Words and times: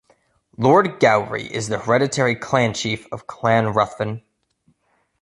Lord 0.57 0.99
Gowrie 0.99 1.45
is 1.53 1.67
the 1.67 1.77
hereditary 1.77 2.35
Clan 2.35 2.73
Chief 2.73 3.05
of 3.11 3.27
Clan 3.27 3.67
Ruthven. 3.71 4.23